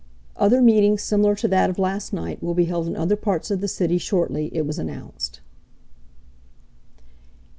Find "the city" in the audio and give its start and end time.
3.61-3.99